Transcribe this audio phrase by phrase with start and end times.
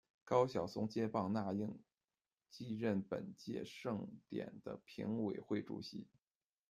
[0.23, 1.77] 高晓松接棒那英
[2.49, 6.07] 继任本届盛典的评委会主席。